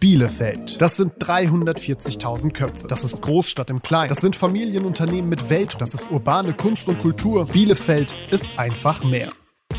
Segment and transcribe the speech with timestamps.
[0.00, 0.80] Bielefeld.
[0.80, 2.86] Das sind 340.000 Köpfe.
[2.86, 4.10] Das ist Großstadt im Kleinen.
[4.10, 5.76] Das sind Familienunternehmen mit Welt.
[5.80, 7.46] Das ist urbane Kunst und Kultur.
[7.46, 9.28] Bielefeld ist einfach mehr.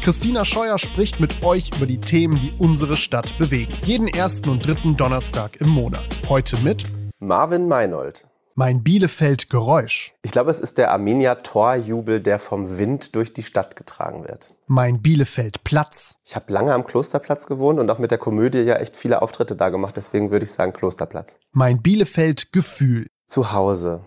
[0.01, 3.73] Christina Scheuer spricht mit euch über die Themen, die unsere Stadt bewegen.
[3.85, 6.19] Jeden ersten und dritten Donnerstag im Monat.
[6.27, 6.83] Heute mit
[7.19, 8.28] Marvin Meinold.
[8.59, 10.13] Mein Bielefeld Geräusch.
[10.21, 14.53] Ich glaube, es ist der Arminia Torjubel, der vom Wind durch die Stadt getragen wird.
[14.67, 16.19] Mein Bielefeld Platz.
[16.25, 19.55] Ich habe lange am Klosterplatz gewohnt und auch mit der Komödie ja echt viele Auftritte
[19.55, 21.37] da gemacht, deswegen würde ich sagen Klosterplatz.
[21.53, 23.07] Mein Bielefeld Gefühl.
[23.27, 24.01] Zu Hause.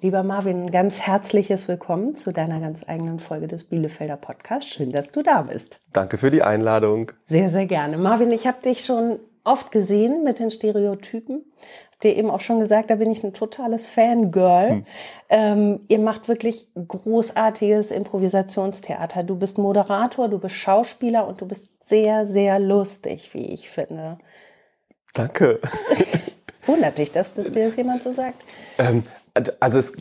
[0.00, 4.70] Lieber Marvin, ein ganz herzliches Willkommen zu deiner ganz eigenen Folge des Bielefelder Podcasts.
[4.70, 5.80] Schön, dass du da bist.
[5.92, 7.10] Danke für die Einladung.
[7.24, 7.98] Sehr, sehr gerne.
[7.98, 11.44] Marvin, ich habe dich schon oft gesehen mit den Stereotypen
[12.04, 14.70] dir eben auch schon gesagt, da bin ich ein totales Fangirl.
[14.70, 14.86] Hm.
[15.28, 19.24] Ähm, ihr macht wirklich großartiges Improvisationstheater.
[19.24, 24.18] Du bist Moderator, du bist Schauspieler und du bist sehr, sehr lustig, wie ich finde.
[25.12, 25.60] Danke.
[26.66, 28.42] Wundert dich das, dass dir das jemand so sagt?
[28.78, 29.04] Ähm,
[29.58, 29.92] also es,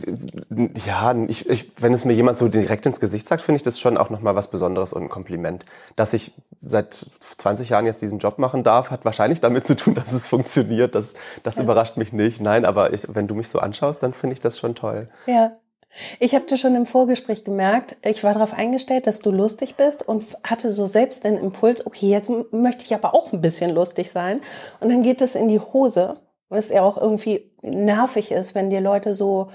[0.85, 3.79] ja, ich, ich, wenn es mir jemand so direkt ins Gesicht sagt, finde ich das
[3.79, 5.65] schon auch nochmal was Besonderes und ein Kompliment.
[5.95, 9.95] Dass ich seit 20 Jahren jetzt diesen Job machen darf, hat wahrscheinlich damit zu tun,
[9.95, 10.93] dass es funktioniert.
[10.93, 11.63] Das, das ja.
[11.63, 12.41] überrascht mich nicht.
[12.41, 15.07] Nein, aber ich, wenn du mich so anschaust, dann finde ich das schon toll.
[15.25, 15.53] Ja.
[16.19, 20.07] Ich habe dir schon im Vorgespräch gemerkt, ich war darauf eingestellt, dass du lustig bist
[20.07, 24.09] und hatte so selbst den Impuls, okay, jetzt möchte ich aber auch ein bisschen lustig
[24.09, 24.41] sein.
[24.79, 26.17] Und dann geht es in die Hose
[26.53, 29.49] was ja auch irgendwie nervig ist, wenn dir Leute so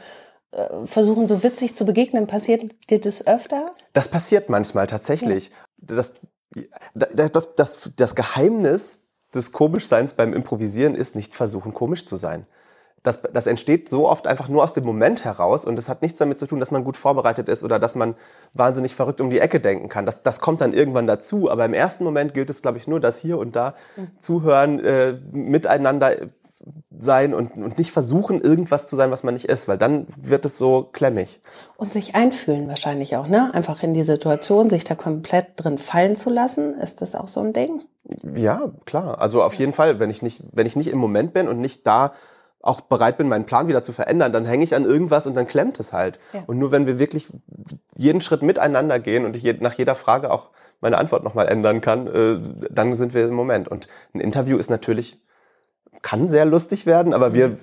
[0.50, 2.26] äh, versuchen, so witzig zu begegnen.
[2.26, 3.74] Passiert dir das öfter?
[3.92, 5.48] Das passiert manchmal tatsächlich.
[5.48, 5.96] Ja.
[5.96, 6.14] Das,
[6.94, 9.02] das, das, das Geheimnis
[9.34, 12.46] des Komischseins beim Improvisieren ist, nicht versuchen, komisch zu sein.
[13.02, 16.18] Das, das entsteht so oft einfach nur aus dem Moment heraus und das hat nichts
[16.18, 18.16] damit zu tun, dass man gut vorbereitet ist oder dass man
[18.54, 20.04] wahnsinnig verrückt um die Ecke denken kann.
[20.04, 22.98] Das, das kommt dann irgendwann dazu, aber im ersten Moment gilt es, glaube ich, nur,
[22.98, 24.08] dass hier und da mhm.
[24.18, 26.12] zuhören, äh, miteinander
[26.98, 30.44] sein und, und nicht versuchen, irgendwas zu sein, was man nicht ist, weil dann wird
[30.44, 31.40] es so klemmig.
[31.76, 33.52] Und sich einfühlen wahrscheinlich auch, ne?
[33.54, 37.40] Einfach in die Situation, sich da komplett drin fallen zu lassen, ist das auch so
[37.40, 37.82] ein Ding?
[38.34, 39.20] Ja, klar.
[39.20, 41.86] Also auf jeden Fall, wenn ich nicht, wenn ich nicht im Moment bin und nicht
[41.86, 42.12] da
[42.60, 45.46] auch bereit bin, meinen Plan wieder zu verändern, dann hänge ich an irgendwas und dann
[45.46, 46.18] klemmt es halt.
[46.32, 46.42] Ja.
[46.46, 47.28] Und nur wenn wir wirklich
[47.94, 52.06] jeden Schritt miteinander gehen und ich nach jeder Frage auch meine Antwort nochmal ändern kann,
[52.06, 52.40] äh,
[52.70, 53.68] dann sind wir im Moment.
[53.68, 55.22] Und ein Interview ist natürlich
[56.02, 57.56] kann sehr lustig werden, aber wir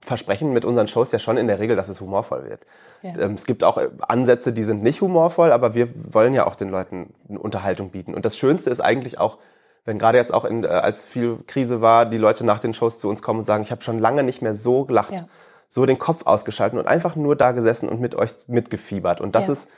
[0.00, 2.60] versprechen mit unseren Shows ja schon in der Regel, dass es humorvoll wird.
[3.02, 3.18] Ja.
[3.18, 6.54] Ähm, es gibt auch äh, Ansätze, die sind nicht humorvoll, aber wir wollen ja auch
[6.54, 8.14] den Leuten eine Unterhaltung bieten.
[8.14, 9.38] Und das Schönste ist eigentlich auch,
[9.84, 12.98] wenn gerade jetzt auch in, äh, als viel Krise war, die Leute nach den Shows
[12.98, 15.28] zu uns kommen und sagen, ich habe schon lange nicht mehr so gelacht, ja.
[15.68, 19.20] so den Kopf ausgeschaltet und einfach nur da gesessen und mit euch mitgefiebert.
[19.20, 19.52] Und das ja.
[19.52, 19.70] ist,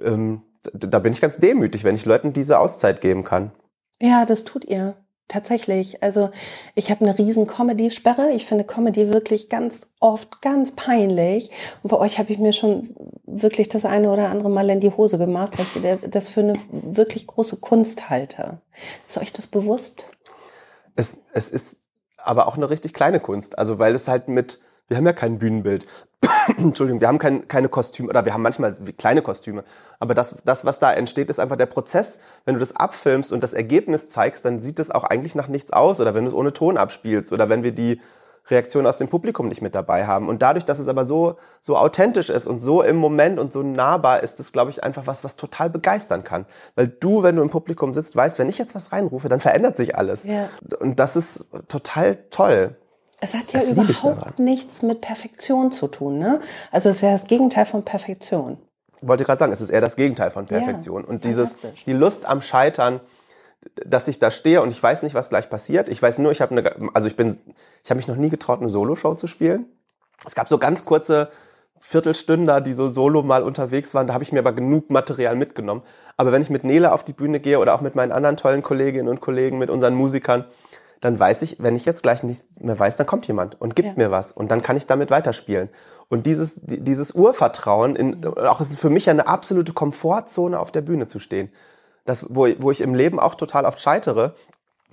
[0.00, 0.42] ähm,
[0.72, 3.52] da bin ich ganz demütig, wenn ich Leuten diese Auszeit geben kann.
[4.00, 4.96] Ja, das tut ihr.
[5.28, 6.04] Tatsächlich.
[6.04, 6.30] Also
[6.76, 8.30] ich habe eine riesen Comedy-Sperre.
[8.30, 11.50] Ich finde Comedy wirklich ganz oft ganz peinlich.
[11.82, 12.94] Und bei euch habe ich mir schon
[13.24, 16.60] wirklich das eine oder andere Mal in die Hose gemacht, weil ich das für eine
[16.70, 18.60] wirklich große Kunst halte.
[19.08, 20.06] Ist euch das bewusst?
[20.94, 21.76] Es, es ist
[22.16, 23.58] aber auch eine richtig kleine Kunst.
[23.58, 25.86] Also weil es halt mit, wir haben ja kein Bühnenbild.
[26.58, 29.64] Entschuldigung, wir haben kein, keine Kostüme oder wir haben manchmal kleine Kostüme.
[29.98, 32.20] Aber das, das, was da entsteht, ist einfach der Prozess.
[32.44, 35.72] Wenn du das abfilmst und das Ergebnis zeigst, dann sieht es auch eigentlich nach nichts
[35.72, 36.00] aus.
[36.00, 38.00] Oder wenn du es ohne Ton abspielst oder wenn wir die
[38.48, 40.28] Reaktion aus dem Publikum nicht mit dabei haben.
[40.28, 43.62] Und dadurch, dass es aber so, so authentisch ist und so im Moment und so
[43.62, 46.46] nahbar, ist es, glaube ich, einfach was, was total begeistern kann.
[46.76, 49.76] Weil du, wenn du im Publikum sitzt, weißt, wenn ich jetzt was reinrufe, dann verändert
[49.76, 50.24] sich alles.
[50.24, 50.48] Ja.
[50.78, 52.76] Und das ist total toll.
[53.20, 56.40] Es hat ja das überhaupt nichts mit Perfektion zu tun, ne?
[56.70, 58.58] Also es wäre das Gegenteil von Perfektion.
[59.00, 61.02] Wollte gerade sagen, es ist eher das Gegenteil von Perfektion.
[61.02, 63.00] Ja, und dieses, die Lust am Scheitern,
[63.84, 65.88] dass ich da stehe und ich weiß nicht, was gleich passiert.
[65.88, 67.38] Ich weiß nur, ich habe eine, also ich bin,
[67.82, 69.66] ich habe mich noch nie getraut, eine Soloshow zu spielen.
[70.26, 71.30] Es gab so ganz kurze
[71.78, 74.06] Viertelstünder, die so solo mal unterwegs waren.
[74.06, 75.82] Da habe ich mir aber genug Material mitgenommen.
[76.16, 78.62] Aber wenn ich mit Nele auf die Bühne gehe oder auch mit meinen anderen tollen
[78.62, 80.46] Kolleginnen und Kollegen, mit unseren Musikern,
[81.06, 83.88] dann weiß ich, wenn ich jetzt gleich nicht mehr weiß, dann kommt jemand und gibt
[83.88, 83.94] ja.
[83.96, 85.68] mir was und dann kann ich damit weiterspielen.
[86.08, 91.06] Und dieses, dieses Urvertrauen, in, auch ist für mich eine absolute Komfortzone auf der Bühne
[91.06, 91.52] zu stehen.
[92.04, 94.34] Das, wo, wo ich im Leben auch total oft scheitere,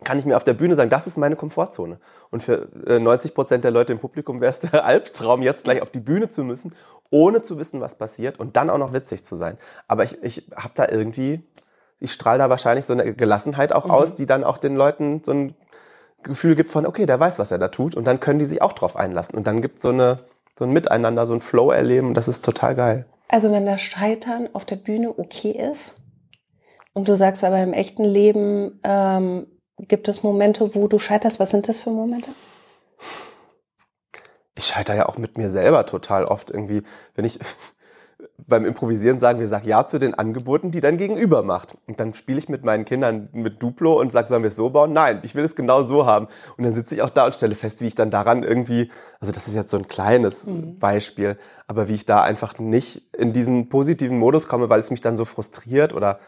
[0.03, 1.99] kann ich mir auf der Bühne sagen, das ist meine Komfortzone.
[2.29, 5.81] Und für 90 äh, Prozent der Leute im Publikum wäre es der Albtraum, jetzt gleich
[5.81, 6.75] auf die Bühne zu müssen,
[7.09, 9.57] ohne zu wissen, was passiert und dann auch noch witzig zu sein.
[9.87, 11.43] Aber ich, ich habe da irgendwie,
[11.99, 13.91] ich strahle da wahrscheinlich so eine Gelassenheit auch mhm.
[13.91, 15.55] aus, die dann auch den Leuten so ein
[16.23, 18.61] Gefühl gibt von, okay, der weiß, was er da tut und dann können die sich
[18.61, 19.35] auch drauf einlassen.
[19.37, 20.19] Und dann gibt so eine
[20.57, 23.05] so ein Miteinander, so ein Flow erleben, das ist total geil.
[23.27, 25.95] Also wenn das Scheitern auf der Bühne okay ist
[26.93, 29.47] und du sagst aber im echten Leben, ähm,
[29.79, 31.39] gibt es Momente, wo du scheiterst?
[31.39, 32.29] Was sind das für Momente?
[34.55, 36.83] Ich scheitere ja auch mit mir selber total oft irgendwie,
[37.15, 37.39] wenn ich
[38.37, 41.75] beim Improvisieren sagen wir, sag ja zu den Angeboten, die dein Gegenüber macht.
[41.87, 44.69] Und dann spiele ich mit meinen Kindern mit Duplo und sage, sollen wir es so
[44.69, 44.91] bauen?
[44.91, 46.27] Nein, ich will es genau so haben.
[46.57, 49.31] Und dann sitze ich auch da und stelle fest, wie ich dann daran irgendwie, also
[49.31, 50.77] das ist jetzt so ein kleines mhm.
[50.79, 51.37] Beispiel,
[51.67, 55.15] aber wie ich da einfach nicht in diesen positiven Modus komme, weil es mich dann
[55.15, 56.19] so frustriert oder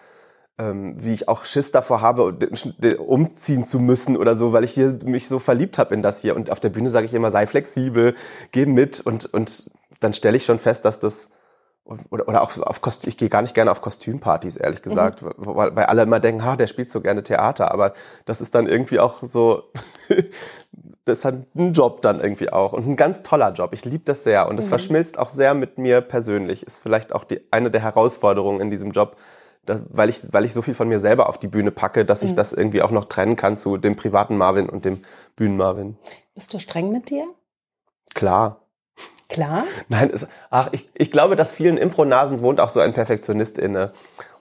[0.58, 2.38] ähm, wie ich auch Schiss davor habe,
[3.00, 6.36] umziehen zu müssen oder so, weil ich hier mich so verliebt habe in das hier.
[6.36, 8.16] Und auf der Bühne sage ich immer, sei flexibel,
[8.51, 11.30] geh mit und, und dann stelle ich schon fest, dass das
[11.86, 14.90] oder, oder auch auf Kostüm, ich gehe gar nicht gerne auf Kostümpartys, ehrlich mhm.
[14.90, 15.34] gesagt, mhm.
[15.38, 17.94] weil, weil alle immer denken, ha, der spielt so gerne Theater, aber
[18.26, 19.64] das ist dann irgendwie auch so,
[21.06, 23.72] das hat ein Job dann irgendwie auch und ein ganz toller Job.
[23.74, 24.70] Ich liebe das sehr und es mhm.
[24.70, 26.64] verschmilzt auch sehr mit mir persönlich.
[26.64, 29.16] Ist vielleicht auch die, eine der Herausforderungen in diesem Job,
[29.66, 32.24] dass, weil ich weil ich so viel von mir selber auf die Bühne packe, dass
[32.24, 32.30] mhm.
[32.30, 35.04] ich das irgendwie auch noch trennen kann zu dem privaten Marvin und dem
[35.36, 35.98] Bühnen Marvin.
[36.34, 37.28] Bist du streng mit dir?
[38.16, 38.64] Klar.
[39.30, 39.63] Klar?
[39.89, 43.92] Nein, es, ach, ich, ich glaube, dass vielen Impro-Nasen wohnt auch so ein Perfektionist inne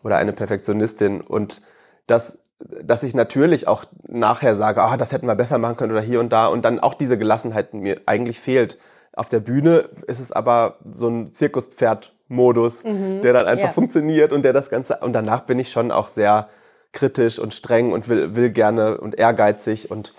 [0.02, 1.62] oder eine Perfektionistin und
[2.06, 6.02] dass, dass ich natürlich auch nachher sage, ah, das hätten wir besser machen können oder
[6.02, 8.78] hier und da und dann auch diese Gelassenheit mir eigentlich fehlt.
[9.14, 13.20] Auf der Bühne ist es aber so ein Zirkuspferd-Modus, mhm.
[13.22, 13.72] der dann einfach ja.
[13.72, 16.48] funktioniert und der das Ganze, und danach bin ich schon auch sehr
[16.92, 20.14] kritisch und streng und will, will gerne und ehrgeizig und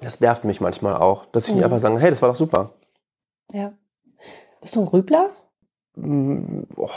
[0.00, 1.56] das nervt mich manchmal auch, dass ich mhm.
[1.56, 2.72] nicht einfach sage, hey, das war doch super.
[3.52, 3.72] Ja.
[4.66, 5.30] Bist du ein Grübler?
[5.94, 6.88] Oh,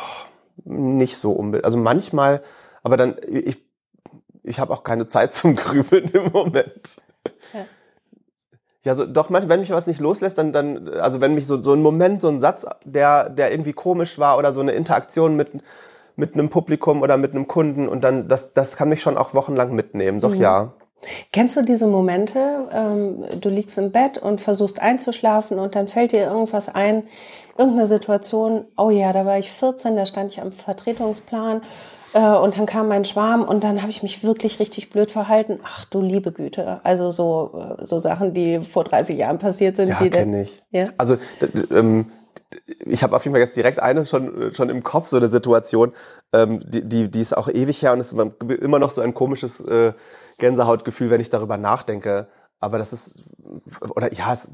[0.66, 1.66] nicht so unbedingt.
[1.66, 2.42] Also manchmal,
[2.82, 3.64] aber dann, ich,
[4.42, 7.00] ich habe auch keine Zeit zum Grübeln im Moment.
[7.54, 7.66] Ja.
[8.82, 11.62] Ja, so, doch, manchmal, wenn mich was nicht loslässt, dann, dann, also wenn mich so,
[11.62, 15.36] so ein Moment, so ein Satz, der, der irgendwie komisch war oder so eine Interaktion
[15.36, 15.50] mit,
[16.16, 19.36] mit einem Publikum oder mit einem Kunden und dann, das, das kann mich schon auch
[19.36, 20.22] wochenlang mitnehmen.
[20.22, 20.42] Doch, mhm.
[20.42, 20.74] ja.
[21.32, 26.12] Kennst du diese Momente, ähm, du liegst im Bett und versuchst einzuschlafen und dann fällt
[26.12, 27.04] dir irgendwas ein,
[27.60, 31.62] irgendeine Situation, oh ja, da war ich 14, da stand ich am Vertretungsplan
[32.14, 35.60] äh, und dann kam mein Schwarm und dann habe ich mich wirklich richtig blöd verhalten.
[35.64, 39.90] Ach du liebe Güte, also so, äh, so Sachen, die vor 30 Jahren passiert sind.
[39.90, 40.62] Ja, kenne ich.
[40.72, 40.88] Ja?
[40.98, 41.18] Also
[41.72, 42.12] ähm,
[42.80, 45.94] ich habe auf jeden Fall jetzt direkt eine schon, schon im Kopf, so eine Situation,
[46.34, 49.14] ähm, die, die, die ist auch ewig her und es ist immer noch so ein
[49.14, 49.94] komisches äh,
[50.38, 52.28] Gänsehautgefühl, wenn ich darüber nachdenke.
[52.60, 53.24] Aber das ist,
[53.82, 54.52] oder ja, es,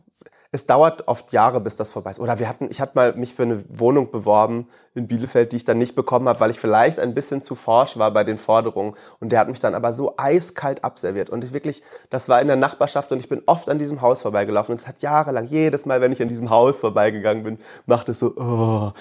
[0.55, 2.19] es dauert oft Jahre, bis das vorbei ist.
[2.19, 5.65] Oder wir hatten, ich hatte mal mich für eine Wohnung beworben in Bielefeld, die ich
[5.65, 8.95] dann nicht bekommen habe, weil ich vielleicht ein bisschen zu forsch war bei den Forderungen.
[9.19, 11.29] Und der hat mich dann aber so eiskalt abserviert.
[11.29, 14.21] Und ich wirklich, das war in der Nachbarschaft und ich bin oft an diesem Haus
[14.21, 14.71] vorbeigelaufen.
[14.71, 18.19] Und es hat jahrelang, jedes Mal, wenn ich an diesem Haus vorbeigegangen bin, macht es
[18.19, 18.93] so, oh.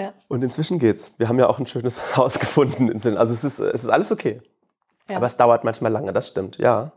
[0.00, 0.12] Ja.
[0.28, 1.10] Und inzwischen geht's.
[1.18, 2.92] Wir haben ja auch ein schönes Haus gefunden.
[3.18, 4.40] Also es ist, es ist alles okay.
[5.10, 5.16] Ja.
[5.16, 6.92] Aber es dauert manchmal lange, das stimmt, ja.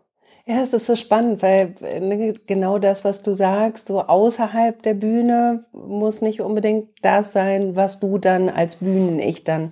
[0.51, 4.95] Ja, es ist so spannend, weil ne, genau das, was du sagst, so außerhalb der
[4.95, 9.71] Bühne muss nicht unbedingt das sein, was du dann als Bühnen-Ich dann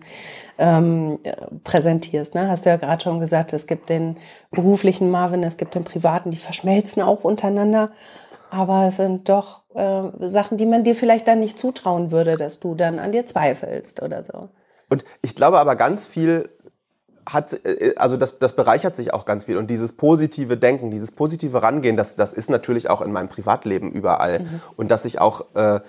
[0.58, 1.20] ähm,
[1.66, 2.34] präsentierst.
[2.34, 2.48] Ne?
[2.48, 4.16] Hast du ja gerade schon gesagt, es gibt den
[4.52, 7.92] beruflichen Marvin, es gibt den privaten, die verschmelzen auch untereinander.
[8.50, 12.62] Aber es sind doch äh, Sachen, die man dir vielleicht dann nicht zutrauen würde, dass
[12.62, 14.48] du dann an dir zweifelst oder so.
[14.90, 16.50] Und ich glaube aber ganz viel
[17.26, 19.58] hat, äh, also das, das bereichert sich auch ganz viel.
[19.58, 23.92] Und dieses positive Denken, dieses positive Rangehen, das, das ist natürlich auch in meinem Privatleben
[23.92, 24.40] überall.
[24.40, 24.62] Mhm.
[24.76, 25.80] Und dass ich auch äh,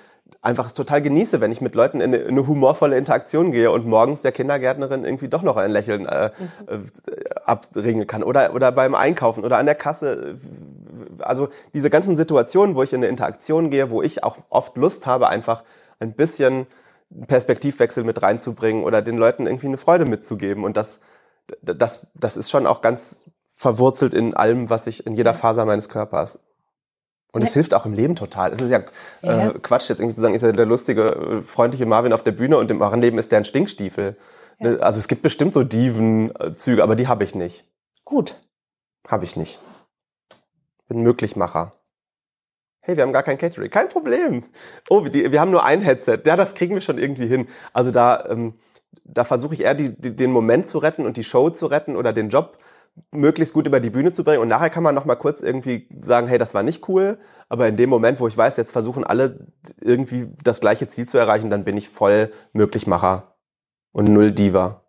[0.42, 3.70] einfach es total genieße, wenn ich mit Leuten in eine, in eine, humorvolle Interaktion gehe
[3.70, 6.84] und morgens der Kindergärtnerin irgendwie doch noch ein Lächeln äh, mhm.
[7.06, 8.22] äh, abringen kann.
[8.22, 10.38] Oder, oder beim Einkaufen oder an der Kasse.
[11.18, 15.06] Also diese ganzen Situationen, wo ich in eine Interaktion gehe, wo ich auch oft Lust
[15.06, 15.64] habe, einfach
[15.98, 16.66] ein bisschen
[17.26, 20.64] Perspektivwechsel mit reinzubringen oder den Leuten irgendwie eine Freude mitzugeben.
[20.64, 21.00] Und das,
[21.62, 25.88] das, das ist schon auch ganz verwurzelt in allem, was ich in jeder Faser meines
[25.88, 26.40] Körpers.
[27.32, 27.54] Und es ja.
[27.54, 28.52] hilft auch im Leben total.
[28.52, 28.78] Es ist ja,
[29.22, 29.52] äh, ja.
[29.52, 32.70] Quatsch, jetzt irgendwie zu sagen, ist ja der lustige, freundliche Marvin auf der Bühne und
[32.70, 34.16] im wahren Leben ist der ein Stinkstiefel.
[34.60, 34.76] Ja.
[34.78, 37.64] Also es gibt bestimmt so Diven-Züge, aber die habe ich nicht.
[38.04, 38.34] Gut.
[39.06, 39.60] Habe ich nicht.
[40.88, 41.72] Bin Möglichmacher.
[42.80, 43.70] Hey, wir haben gar kein Catering.
[43.70, 44.44] Kein Problem.
[44.88, 46.22] Oh, die, wir haben nur ein Headset.
[46.24, 47.46] Ja, das kriegen wir schon irgendwie hin.
[47.72, 48.54] Also da, ähm,
[49.04, 51.96] da versuche ich eher die, die, den Moment zu retten und die Show zu retten
[51.96, 52.58] oder den Job
[53.12, 54.42] möglichst gut über die Bühne zu bringen.
[54.42, 57.18] Und nachher kann man noch mal kurz irgendwie sagen, hey, das war nicht cool.
[57.48, 59.46] Aber in dem Moment, wo ich weiß, jetzt versuchen alle
[59.80, 63.36] irgendwie das gleiche Ziel zu erreichen, dann bin ich voll Möglichmacher
[63.92, 64.84] und null Diva.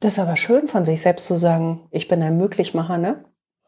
[0.00, 3.24] Das ist aber schön von sich selbst zu sagen, ich bin ein Möglichmacher, ne?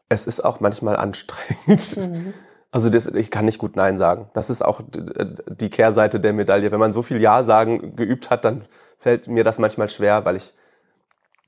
[0.09, 1.97] Es ist auch manchmal anstrengend.
[1.97, 2.33] Mhm.
[2.71, 4.29] Also das, ich kann nicht gut Nein sagen.
[4.33, 6.73] Das ist auch die Kehrseite der Medaille.
[6.73, 8.65] Wenn man so viel Ja sagen geübt hat, dann
[9.05, 10.51] fällt mir das manchmal schwer, weil ich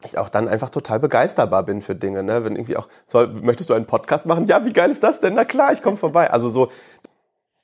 [0.05, 2.21] ich auch dann einfach total begeisterbar bin für Dinge.
[2.21, 2.43] Ne?
[2.43, 4.45] Wenn irgendwie auch, soll, möchtest du einen Podcast machen?
[4.45, 5.33] Ja, wie geil ist das denn?
[5.33, 6.29] Na klar, ich komme vorbei.
[6.29, 6.69] Also so,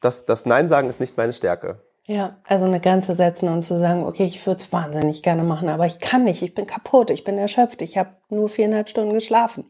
[0.01, 1.83] das, das Nein sagen ist nicht meine Stärke.
[2.07, 5.69] Ja, also eine Grenze setzen und zu sagen, okay, ich würde es wahnsinnig gerne machen,
[5.69, 9.13] aber ich kann nicht, ich bin kaputt, ich bin erschöpft, ich habe nur viereinhalb Stunden
[9.13, 9.65] geschlafen.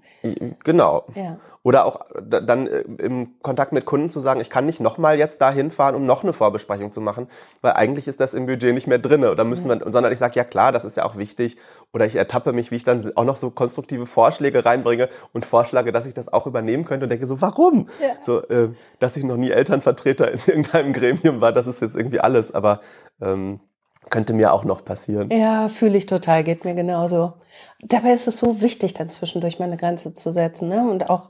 [0.64, 1.04] Genau.
[1.16, 1.38] Ja.
[1.64, 5.42] Oder auch dann äh, im Kontakt mit Kunden zu sagen, ich kann nicht nochmal jetzt
[5.42, 7.28] da hinfahren, um noch eine Vorbesprechung zu machen,
[7.62, 9.32] weil eigentlich ist das im Budget nicht mehr drinne.
[9.32, 11.58] Oder müssen wir, sondern ich sage, ja klar, das ist ja auch wichtig.
[11.94, 15.94] Oder ich ertappe mich, wie ich dann auch noch so konstruktive Vorschläge reinbringe und vorschlage,
[15.94, 17.88] dass ich das auch übernehmen könnte und denke so, warum?
[18.02, 18.16] Ja.
[18.22, 22.20] So, äh, dass ich noch nie Elternvertreter in irgendeinem Gremium war, das ist jetzt irgendwie
[22.20, 22.54] alles.
[22.54, 22.82] Aber
[23.22, 23.62] ähm,
[24.10, 25.30] könnte mir auch noch passieren.
[25.32, 27.34] Ja, fühle ich total, geht mir genauso.
[27.82, 30.70] Dabei ist es so wichtig, dann zwischendurch mal eine Grenze zu setzen.
[30.70, 30.90] Ne?
[30.90, 31.30] Und auch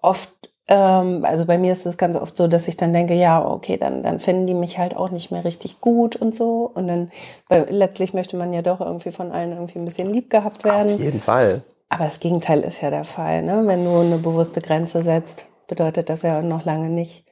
[0.00, 0.30] oft,
[0.68, 3.76] ähm, also bei mir ist es ganz oft so, dass ich dann denke, ja, okay,
[3.76, 6.70] dann, dann finden die mich halt auch nicht mehr richtig gut und so.
[6.72, 7.10] Und dann,
[7.48, 10.94] weil letztlich möchte man ja doch irgendwie von allen irgendwie ein bisschen lieb gehabt werden.
[10.94, 11.62] Auf jeden Fall.
[11.88, 13.42] Aber das Gegenteil ist ja der Fall.
[13.42, 13.62] Ne?
[13.66, 17.26] Wenn du eine bewusste Grenze setzt, bedeutet das ja noch lange nicht,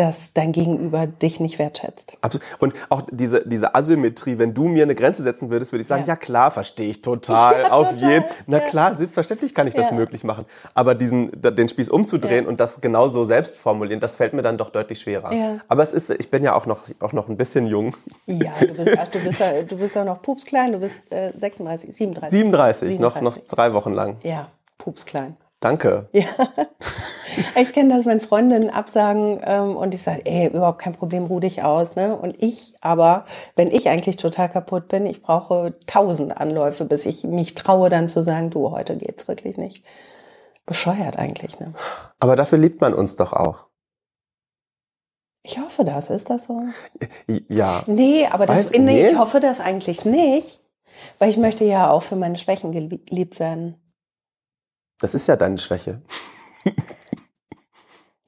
[0.00, 2.14] dass dein Gegenüber dich nicht wertschätzt.
[2.22, 2.46] Absolut.
[2.58, 6.04] Und auch diese, diese Asymmetrie, wenn du mir eine Grenze setzen würdest, würde ich sagen,
[6.04, 8.24] ja, ja klar, verstehe ich total, ja, auf jeden.
[8.46, 8.66] Na ja.
[8.66, 10.46] klar, selbstverständlich kann ich das möglich machen.
[10.72, 14.70] Aber diesen, den Spieß umzudrehen und das genauso selbst formulieren, das fällt mir dann doch
[14.70, 15.60] deutlich schwerer.
[15.68, 17.94] Aber es ist, ich bin ja auch noch, auch noch ein bisschen jung.
[18.24, 21.94] Ja, du bist, ach, du bist, du bist auch noch pupsklein, du bist äh, 36,
[21.94, 22.38] 37.
[22.38, 23.00] 37, 37.
[23.00, 24.16] Noch, noch drei Wochen lang.
[24.22, 25.36] Ja, pupsklein.
[25.60, 26.08] Danke.
[26.14, 26.24] Ja.
[27.54, 31.38] Ich kenne das, wenn Freundinnen absagen ähm, und ich sage, ey, überhaupt kein Problem, ruh
[31.38, 31.94] dich aus.
[31.94, 32.16] Ne?
[32.16, 33.24] Und ich aber,
[33.54, 38.08] wenn ich eigentlich total kaputt bin, ich brauche tausend Anläufe, bis ich mich traue, dann
[38.08, 39.84] zu sagen, du, heute geht's wirklich nicht.
[40.66, 41.60] Bescheuert eigentlich.
[41.60, 41.72] Ne?
[42.18, 43.66] Aber dafür liebt man uns doch auch.
[45.42, 46.10] Ich hoffe das.
[46.10, 46.62] Ist das so?
[47.48, 47.84] Ja.
[47.86, 50.60] Nee, aber das, nee, nee, ich hoffe das eigentlich nicht.
[51.18, 53.76] Weil ich möchte ja auch für meine Schwächen geliebt werden.
[55.00, 56.02] Das ist ja deine Schwäche.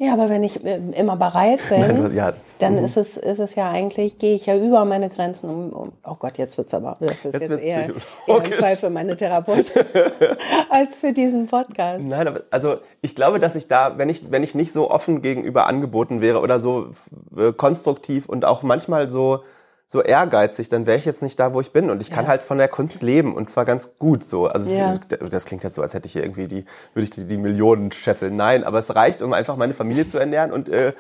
[0.03, 2.33] Ja, aber wenn ich äh, immer bereit bin, Nein, ja.
[2.59, 2.85] dann mhm.
[2.85, 5.49] ist, es, ist es ja eigentlich, gehe ich ja über meine Grenzen.
[5.49, 7.89] Um, um oh Gott, jetzt wird es aber, das ist jetzt, jetzt eher,
[8.27, 9.85] eher ein Fall für meine Therapeutin
[10.71, 12.05] als für diesen Podcast.
[12.05, 15.23] Nein, aber also ich glaube, dass ich da, wenn ich, wenn ich nicht so offen
[15.23, 16.91] gegenüber angeboten wäre oder so
[17.37, 19.45] äh, konstruktiv und auch manchmal so
[19.93, 21.91] so ehrgeizig, dann wäre ich jetzt nicht da, wo ich bin.
[21.91, 22.31] Und ich kann ja.
[22.31, 24.47] halt von der Kunst leben und zwar ganz gut so.
[24.47, 24.95] Also ja.
[24.95, 27.37] es, das klingt jetzt so, als hätte ich hier irgendwie die, würde ich die, die
[27.37, 28.35] Millionen scheffeln.
[28.35, 30.95] Nein, aber es reicht, um einfach meine Familie zu ernähren und äh,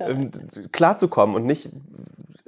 [0.00, 0.08] ja.
[0.08, 0.30] ähm,
[0.72, 1.68] klarzukommen und nicht.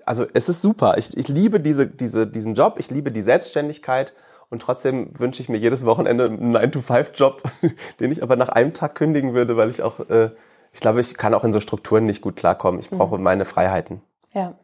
[0.06, 0.96] Also es ist super.
[0.96, 4.14] Ich, ich liebe diese, diese, diesen Job, ich liebe die Selbstständigkeit.
[4.48, 7.42] Und trotzdem wünsche ich mir jedes Wochenende einen 9-to-5-Job,
[8.00, 10.30] den ich aber nach einem Tag kündigen würde, weil ich auch, äh,
[10.72, 12.80] ich glaube, ich kann auch in so Strukturen nicht gut klarkommen.
[12.80, 13.22] Ich brauche mhm.
[13.22, 14.00] meine Freiheiten.
[14.32, 14.54] Ja,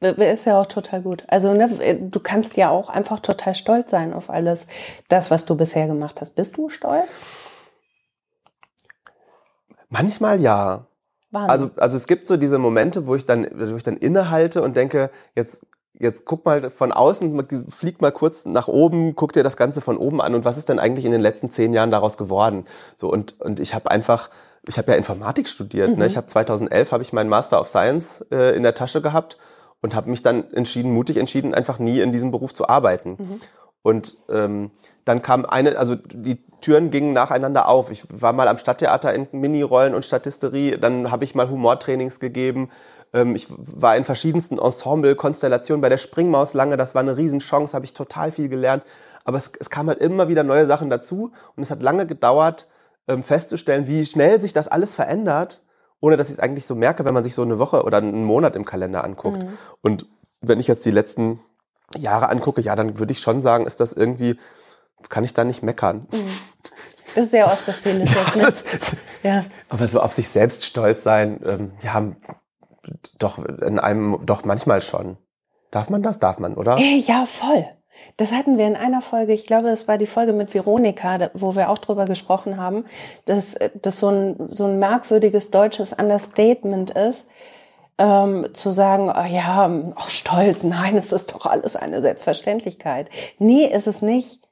[0.00, 1.24] ist ja auch total gut.
[1.28, 1.68] Also ne,
[2.00, 4.66] du kannst ja auch einfach total stolz sein auf alles,
[5.08, 6.34] das, was du bisher gemacht hast.
[6.34, 7.08] Bist du stolz?
[9.90, 10.86] Manchmal ja.
[11.30, 11.50] Wahnsinn.
[11.50, 14.76] Also, also es gibt so diese Momente, wo ich dann, wo ich dann innehalte und
[14.76, 15.60] denke, jetzt,
[15.92, 19.98] jetzt guck mal von außen, flieg mal kurz nach oben, guck dir das Ganze von
[19.98, 22.64] oben an und was ist denn eigentlich in den letzten zehn Jahren daraus geworden?
[22.96, 24.30] So und und ich habe einfach,
[24.66, 25.90] ich habe ja Informatik studiert.
[25.90, 25.94] Ne?
[25.94, 26.00] Mhm.
[26.00, 26.06] Ne?
[26.06, 29.36] Ich habe 2011 habe ich meinen Master of Science äh, in der Tasche gehabt
[29.82, 33.16] und habe mich dann entschieden, mutig entschieden, einfach nie in diesem Beruf zu arbeiten.
[33.18, 33.40] Mhm.
[33.82, 34.70] Und ähm,
[35.04, 37.90] dann kam eine, also die Türen gingen nacheinander auf.
[37.90, 42.70] Ich war mal am Stadttheater in Minirollen und Statisterie, dann habe ich mal Humortrainings gegeben.
[43.14, 47.86] Ähm, ich war in verschiedensten Ensemble-Konstellationen bei der Springmaus lange, das war eine Riesenchance, habe
[47.86, 48.84] ich total viel gelernt.
[49.24, 52.68] Aber es, es kam halt immer wieder neue Sachen dazu und es hat lange gedauert,
[53.08, 55.62] ähm, festzustellen, wie schnell sich das alles verändert
[56.00, 58.24] ohne dass ich es eigentlich so merke, wenn man sich so eine Woche oder einen
[58.24, 59.42] Monat im Kalender anguckt.
[59.42, 59.58] Mhm.
[59.82, 60.06] Und
[60.40, 61.40] wenn ich jetzt die letzten
[61.96, 64.38] Jahre angucke, ja, dann würde ich schon sagen, ist das irgendwie,
[65.08, 66.06] kann ich da nicht meckern.
[66.12, 66.30] Mhm.
[67.14, 68.48] Das ist sehr ostwestfälisch jetzt, ne?
[68.48, 69.44] Ist, ja.
[69.68, 72.12] Aber so auf sich selbst stolz sein, ähm, ja,
[73.18, 75.18] doch in einem, doch manchmal schon.
[75.70, 76.18] Darf man das?
[76.18, 76.78] Darf man, oder?
[76.78, 77.66] Ja, voll.
[78.16, 81.56] Das hatten wir in einer Folge, ich glaube, es war die Folge mit Veronika, wo
[81.56, 82.84] wir auch drüber gesprochen haben,
[83.24, 87.30] dass das so ein, so ein merkwürdiges deutsches Understatement ist,
[87.98, 93.10] ähm, zu sagen, oh ja, oh, stolz, nein, es ist doch alles eine Selbstverständlichkeit.
[93.38, 94.48] Nee, ist es nicht.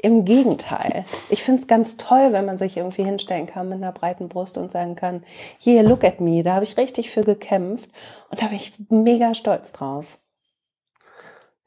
[0.00, 1.04] Im Gegenteil.
[1.28, 4.56] Ich finde es ganz toll, wenn man sich irgendwie hinstellen kann mit einer breiten Brust
[4.56, 5.24] und sagen kann,
[5.58, 7.90] hier, look at me, da habe ich richtig für gekämpft
[8.30, 10.18] und da bin ich mega stolz drauf.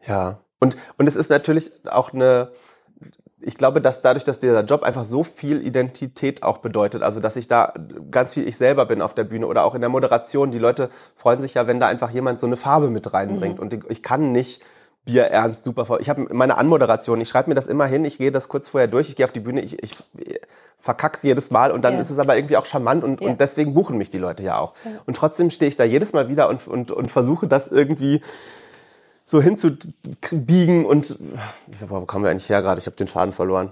[0.08, 2.52] Ja, und, und es ist natürlich auch eine,
[3.42, 7.36] ich glaube, dass dadurch, dass dieser Job einfach so viel Identität auch bedeutet, also dass
[7.36, 7.74] ich da
[8.12, 10.90] ganz viel ich selber bin auf der Bühne oder auch in der Moderation, die Leute
[11.16, 13.56] freuen sich ja, wenn da einfach jemand so eine Farbe mit reinbringt.
[13.56, 13.62] Mhm.
[13.62, 14.62] Und ich kann nicht
[15.06, 16.00] bierernst, super vor.
[16.00, 18.88] Ich habe meine Anmoderation, ich schreibe mir das immer hin, ich gehe das kurz vorher
[18.88, 19.98] durch, ich gehe auf die Bühne, ich, ich
[20.78, 22.02] verkack's jedes Mal und dann ja.
[22.02, 23.28] ist es aber irgendwie auch charmant und, ja.
[23.28, 24.74] und deswegen buchen mich die Leute ja auch.
[24.86, 24.92] Ja.
[25.08, 28.22] Und trotzdem stehe ich da jedes Mal wieder und, und, und versuche das irgendwie
[29.32, 31.18] so hinzubiegen und
[31.80, 32.80] wo kommen wir eigentlich her gerade?
[32.80, 33.72] Ich habe den Faden verloren.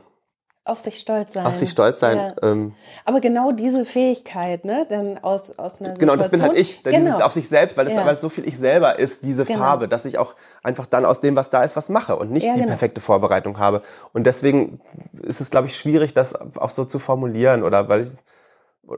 [0.63, 1.45] Auf sich stolz sein.
[1.45, 2.15] Auf sich stolz sein.
[2.17, 2.33] Ja.
[2.43, 6.81] Ähm, Aber genau diese Fähigkeit, ne, dann aus, aus einer Genau, das bin halt ich.
[6.83, 6.97] Genau.
[6.97, 8.05] Dieses auf sich selbst, weil es ja.
[8.05, 9.59] weil so viel ich selber ist, diese genau.
[9.59, 12.45] Farbe, dass ich auch einfach dann aus dem, was da ist, was mache und nicht
[12.45, 12.69] ja, die genau.
[12.69, 13.81] perfekte Vorbereitung habe.
[14.13, 14.79] Und deswegen
[15.23, 18.11] ist es, glaube ich, schwierig, das auch so zu formulieren oder weil ich,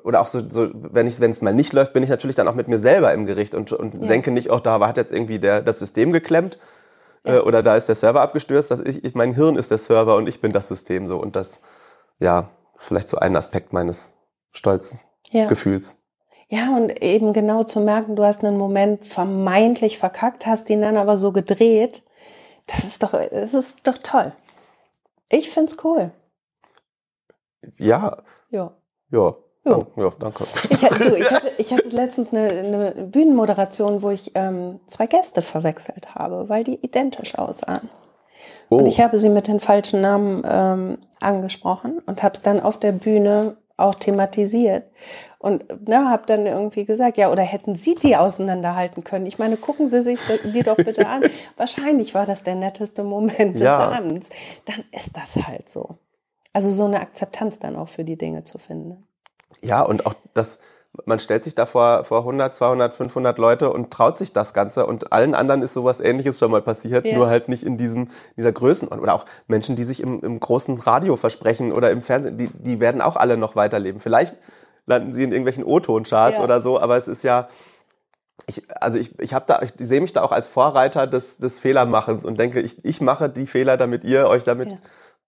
[0.03, 2.48] oder auch so, so wenn ich wenn es mal nicht läuft, bin ich natürlich dann
[2.48, 5.39] auch mit mir selber im Gericht und, und denke nicht, oh, da hat jetzt irgendwie
[5.39, 6.57] der, das System geklemmt
[7.24, 7.38] ja.
[7.38, 8.71] äh, oder da ist der Server abgestürzt.
[8.71, 11.17] Dass ich, ich, mein Hirn ist der Server und ich bin das System so.
[11.17, 11.62] Und das,
[12.19, 14.13] ja, vielleicht so ein Aspekt meines
[14.51, 15.48] stolzen ja.
[15.48, 15.98] Gefühls.
[16.50, 20.98] Ja, und eben genau zu merken, du hast einen Moment vermeintlich verkackt, hast ihn dann
[20.98, 22.03] aber so gedreht.
[22.67, 24.33] Das ist doch, das ist doch toll.
[25.29, 26.12] Ich find's cool.
[27.77, 28.17] Ja.
[28.50, 28.74] Ja.
[29.10, 29.36] Ja.
[29.63, 30.46] Ja, ja danke.
[30.70, 35.41] Ich, du, ich, hatte, ich hatte letztens eine, eine Bühnenmoderation, wo ich ähm, zwei Gäste
[35.41, 37.89] verwechselt habe, weil die identisch aussahen.
[38.70, 38.77] Oh.
[38.77, 42.80] Und ich habe sie mit den falschen Namen ähm, angesprochen und habe es dann auf
[42.80, 44.86] der Bühne auch thematisiert.
[45.39, 49.25] Und ne, habe dann irgendwie gesagt, ja, oder hätten Sie die auseinanderhalten können?
[49.25, 51.24] Ich meine, gucken Sie sich die doch bitte an.
[51.58, 53.89] Wahrscheinlich war das der netteste Moment des ja.
[53.89, 54.30] Abends.
[54.65, 55.98] Dann ist das halt so.
[56.53, 59.08] Also so eine Akzeptanz dann auch für die Dinge zu finden.
[59.62, 60.60] Ja, und auch das,
[61.05, 64.86] man stellt sich da vor, vor 100, 200, 500 Leute und traut sich das Ganze
[64.86, 67.15] und allen anderen ist sowas ähnliches schon mal passiert, ja.
[67.15, 69.03] nur halt nicht in diesem, dieser Größenordnung.
[69.03, 72.79] Oder auch Menschen, die sich im, im großen Radio versprechen oder im Fernsehen, die, die
[72.79, 74.01] werden auch alle noch weiterleben.
[74.01, 74.36] Vielleicht
[74.86, 76.43] landen sie in irgendwelchen O-Ton-Charts ja.
[76.43, 77.48] oder so, aber es ist ja,
[78.48, 82.25] ich, also ich, ich da, ich sehe mich da auch als Vorreiter des, des Fehlermachens
[82.25, 84.77] und denke, ich, ich mache die Fehler, damit ihr euch damit ja.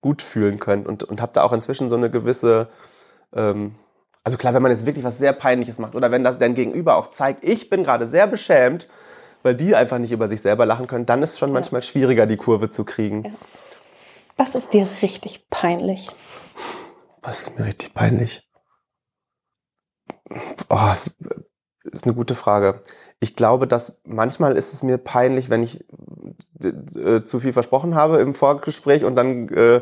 [0.01, 2.68] gut fühlen könnt und, und habe da auch inzwischen so eine gewisse
[3.36, 3.75] ähm,
[4.24, 6.96] also klar, wenn man jetzt wirklich was sehr Peinliches macht oder wenn das dein Gegenüber
[6.96, 8.88] auch zeigt, ich bin gerade sehr beschämt,
[9.44, 11.54] weil die einfach nicht über sich selber lachen können, dann ist es schon ja.
[11.54, 13.26] manchmal schwieriger, die Kurve zu kriegen.
[13.26, 13.32] Ja.
[14.38, 16.10] Was ist dir richtig peinlich?
[17.21, 18.50] Was ist mir richtig peinlich?
[20.69, 20.93] Oh,
[21.84, 22.82] ist eine gute Frage.
[23.19, 25.86] Ich glaube, dass manchmal ist es mir peinlich, wenn ich
[26.63, 29.82] äh, zu viel versprochen habe im Vorgespräch und dann äh,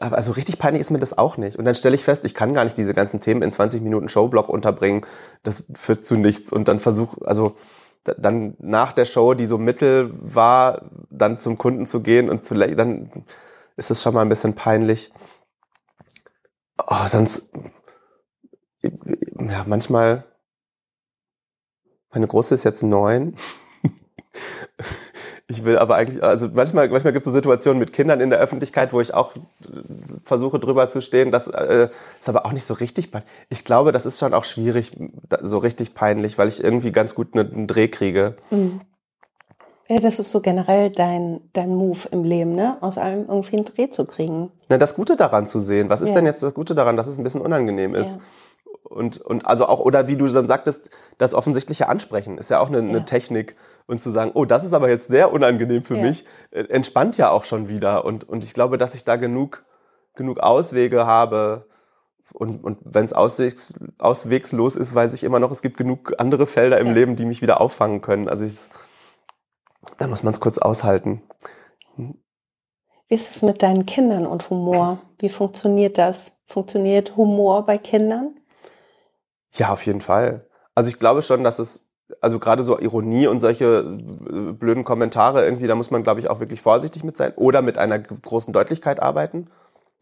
[0.00, 1.56] aber also richtig peinlich ist mir das auch nicht.
[1.56, 4.08] Und dann stelle ich fest, ich kann gar nicht diese ganzen Themen in 20 Minuten
[4.08, 5.06] Showblock unterbringen.
[5.42, 6.52] Das führt zu nichts.
[6.52, 7.56] Und dann versuche, also
[8.04, 12.54] dann nach der Show, die so mittel war, dann zum Kunden zu gehen und zu,
[12.54, 13.10] dann
[13.76, 15.12] ist es schon mal ein bisschen peinlich.
[16.78, 17.50] Oh, sonst,
[18.82, 20.24] ja, manchmal,
[22.10, 23.36] meine Große ist jetzt neun.
[25.50, 28.38] Ich will aber eigentlich, also manchmal, manchmal gibt es so Situationen mit Kindern in der
[28.38, 29.32] Öffentlichkeit, wo ich auch
[30.22, 31.32] versuche drüber zu stehen.
[31.32, 31.88] Das äh,
[32.20, 33.28] ist aber auch nicht so richtig peinlich.
[33.48, 34.96] Ich glaube, das ist schon auch schwierig,
[35.42, 38.36] so richtig peinlich, weil ich irgendwie ganz gut einen Dreh kriege.
[38.50, 38.80] Mhm.
[39.88, 42.76] Ja, das ist so generell dein, dein Move im Leben, ne?
[42.80, 44.52] Aus allem irgendwie einen Dreh zu kriegen.
[44.68, 45.90] Na, das Gute daran zu sehen.
[45.90, 46.14] Was ist ja.
[46.14, 48.14] denn jetzt das Gute daran, dass es ein bisschen unangenehm ist?
[48.14, 48.20] Ja.
[48.90, 52.66] Und, und also auch, oder wie du dann sagtest, das offensichtliche Ansprechen ist ja auch
[52.66, 53.00] eine, eine ja.
[53.00, 53.54] Technik
[53.86, 56.02] und zu sagen, oh, das ist aber jetzt sehr unangenehm für ja.
[56.02, 58.04] mich, äh, entspannt ja auch schon wieder.
[58.04, 59.64] Und, und ich glaube, dass ich da genug,
[60.16, 61.68] genug Auswege habe.
[62.32, 66.48] Und, und wenn es auswegs, auswegslos ist, weiß ich immer noch, es gibt genug andere
[66.48, 66.92] Felder im ja.
[66.94, 68.28] Leben, die mich wieder auffangen können.
[68.28, 68.58] Also ich,
[69.98, 71.22] da muss man es kurz aushalten.
[71.96, 74.98] Wie ist es mit deinen Kindern und Humor?
[75.20, 76.32] Wie funktioniert das?
[76.46, 78.34] Funktioniert Humor bei Kindern?
[79.52, 80.46] Ja, auf jeden Fall.
[80.74, 81.86] Also ich glaube schon, dass es
[82.20, 86.28] also gerade so Ironie und solche äh, blöden Kommentare irgendwie, da muss man, glaube ich,
[86.28, 89.48] auch wirklich vorsichtig mit sein oder mit einer großen Deutlichkeit arbeiten.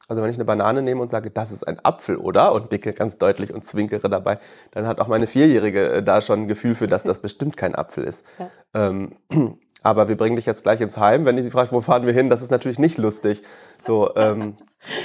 [0.08, 2.52] Also wenn ich eine Banane nehme und sage, das ist ein Apfel, oder?
[2.52, 4.38] Und dicke ganz deutlich und zwinkere dabei,
[4.70, 7.74] dann hat auch meine Vierjährige äh, da schon ein Gefühl für, dass das bestimmt kein
[7.74, 8.24] Apfel ist.
[8.38, 8.50] Ja.
[8.74, 9.11] Ähm,
[9.82, 11.26] aber wir bringen dich jetzt gleich ins Heim.
[11.26, 13.42] Wenn die sie fragt, wo fahren wir hin, das ist natürlich nicht lustig.
[13.82, 14.56] So, ähm,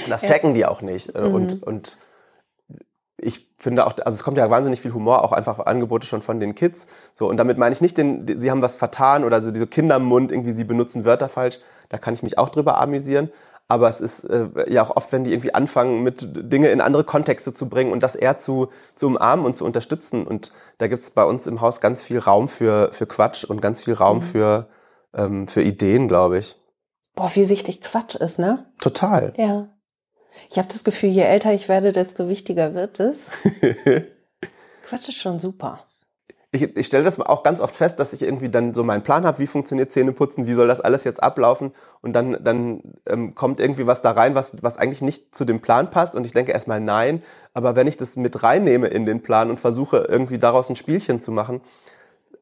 [0.08, 1.14] das checken die auch nicht.
[1.14, 1.34] Äh, mhm.
[1.34, 1.98] Und, und
[3.16, 6.40] ich finde auch, also es kommt ja wahnsinnig viel Humor, auch einfach Angebote schon von
[6.40, 6.86] den Kids.
[7.14, 9.96] So, und damit meine ich nicht, den, sie haben was vertan oder so diese Kinder
[9.96, 11.60] im Mund, irgendwie sie benutzen Wörter falsch.
[11.88, 13.30] Da kann ich mich auch drüber amüsieren.
[13.66, 17.04] Aber es ist äh, ja auch oft, wenn die irgendwie anfangen, mit Dinge in andere
[17.04, 20.26] Kontexte zu bringen und das eher zu, zu umarmen und zu unterstützen.
[20.26, 23.62] Und da gibt es bei uns im Haus ganz viel Raum für, für Quatsch und
[23.62, 24.22] ganz viel Raum mhm.
[24.22, 24.68] für,
[25.14, 26.56] ähm, für Ideen, glaube ich.
[27.14, 28.66] Boah, wie wichtig Quatsch ist, ne?
[28.80, 29.32] Total.
[29.36, 29.68] Ja.
[30.50, 33.28] Ich habe das Gefühl, je älter ich werde, desto wichtiger wird es.
[34.86, 35.86] Quatsch ist schon super.
[36.54, 39.26] ich, ich stelle das auch ganz oft fest, dass ich irgendwie dann so meinen Plan
[39.26, 43.58] habe, wie funktioniert Zähneputzen, wie soll das alles jetzt ablaufen und dann, dann ähm, kommt
[43.58, 46.52] irgendwie was da rein, was, was eigentlich nicht zu dem Plan passt und ich denke
[46.52, 47.22] erstmal nein,
[47.54, 51.20] aber wenn ich das mit reinnehme in den Plan und versuche irgendwie daraus ein Spielchen
[51.20, 51.60] zu machen,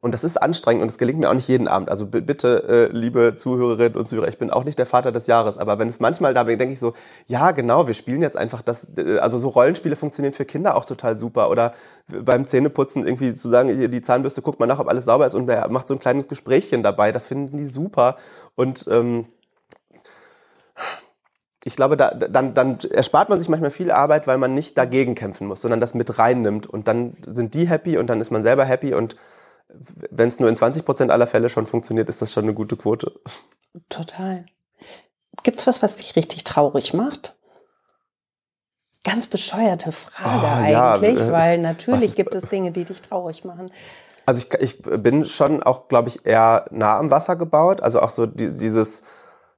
[0.03, 1.89] und das ist anstrengend und das gelingt mir auch nicht jeden Abend.
[1.89, 5.59] Also bitte, äh, liebe Zuhörerinnen und Zuhörer, ich bin auch nicht der Vater des Jahres,
[5.59, 6.95] aber wenn es manchmal da bin, denke ich so,
[7.29, 8.89] ja genau, wir spielen jetzt einfach das,
[9.21, 11.51] also so Rollenspiele funktionieren für Kinder auch total super.
[11.51, 11.73] Oder
[12.09, 15.47] beim Zähneputzen irgendwie zu sagen, die Zahnbürste, guckt mal nach, ob alles sauber ist und
[15.71, 17.13] macht so ein kleines Gesprächchen dabei.
[17.13, 18.17] Das finden die super.
[18.57, 19.27] Und ähm,
[21.63, 25.15] ich glaube, da, dann, dann erspart man sich manchmal viel Arbeit, weil man nicht dagegen
[25.15, 26.67] kämpfen muss, sondern das mit reinnimmt.
[26.67, 29.15] Und dann sind die happy und dann ist man selber happy und
[30.11, 32.77] wenn es nur in 20 Prozent aller Fälle schon funktioniert, ist das schon eine gute
[32.77, 33.13] Quote.
[33.89, 34.47] Total.
[35.43, 37.37] Gibt es was, was dich richtig traurig macht?
[39.05, 43.45] Ganz bescheuerte Frage oh, eigentlich, ja, weil natürlich ist, gibt es Dinge, die dich traurig
[43.45, 43.73] machen.
[44.27, 47.81] Also ich, ich bin schon auch, glaube ich, eher nah am Wasser gebaut.
[47.81, 49.03] Also auch so die, dieses,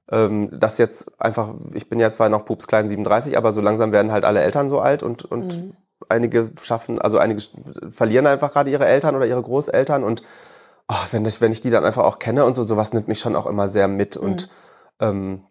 [0.09, 3.91] ähm, das jetzt einfach, ich bin ja zwar noch Pups klein 37, aber so langsam
[3.91, 5.77] werden halt alle Eltern so alt und, und mhm
[6.09, 7.41] einige schaffen, also einige
[7.89, 10.21] verlieren einfach gerade ihre Eltern oder ihre Großeltern und
[10.87, 13.19] oh, wenn, ich, wenn ich die dann einfach auch kenne und so, sowas nimmt mich
[13.19, 14.27] schon auch immer sehr mit mhm.
[14.27, 14.49] und
[14.99, 15.43] ähm,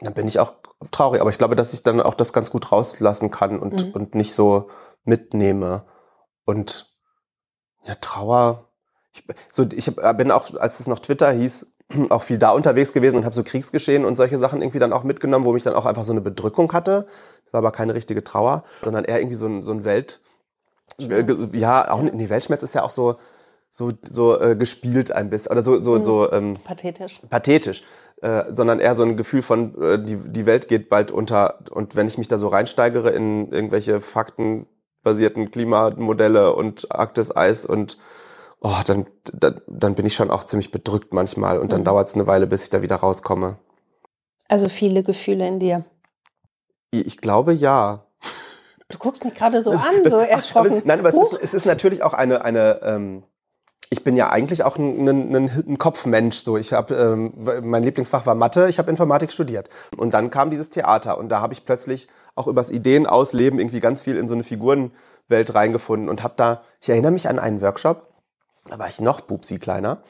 [0.00, 0.54] dann bin ich auch
[0.90, 1.20] traurig.
[1.20, 3.92] Aber ich glaube, dass ich dann auch das ganz gut rauslassen kann und, mhm.
[3.92, 4.68] und nicht so
[5.04, 5.84] mitnehme.
[6.44, 6.92] Und
[7.84, 8.68] ja, Trauer.
[9.12, 11.71] Ich, so, ich bin auch, als es noch Twitter hieß,
[12.10, 15.04] auch viel da unterwegs gewesen und habe so Kriegsgeschehen und solche Sachen irgendwie dann auch
[15.04, 17.06] mitgenommen, wo mich dann auch einfach so eine Bedrückung hatte.
[17.44, 20.20] Das war aber keine richtige Trauer, sondern eher irgendwie so ein, so ein Welt,
[21.00, 23.16] äh, ja, auch nee, Weltschmerz ist ja auch so
[23.70, 26.04] so so äh, gespielt ein bisschen oder so so mhm.
[26.04, 27.20] so ähm, pathetisch.
[27.30, 27.82] Pathetisch,
[28.20, 31.96] äh, sondern eher so ein Gefühl von äh, die die Welt geht bald unter und
[31.96, 37.96] wenn ich mich da so reinsteigere in irgendwelche faktenbasierten Klimamodelle und Arktis-Eis und
[38.62, 41.86] oh, dann, dann, dann bin ich schon auch ziemlich bedrückt manchmal und dann mhm.
[41.86, 43.58] dauert es eine Weile, bis ich da wieder rauskomme.
[44.48, 45.84] Also viele Gefühle in dir.
[46.90, 48.06] Ich glaube ja.
[48.88, 50.72] Du guckst mich gerade so an, so erschrocken.
[50.72, 53.22] Aber, nein, aber es ist, es ist, natürlich auch eine, eine ähm,
[53.90, 56.44] ich bin ja eigentlich auch ein, ein, ein Kopfmensch.
[56.44, 58.68] So, ich habe ähm, mein Lieblingsfach war Mathe.
[58.68, 62.46] Ich habe Informatik studiert und dann kam dieses Theater und da habe ich plötzlich auch
[62.46, 66.62] übers Ideen ausleben irgendwie ganz viel in so eine Figurenwelt reingefunden und habe da.
[66.80, 68.11] Ich erinnere mich an einen Workshop
[68.68, 70.02] da war ich noch Bubsi kleiner.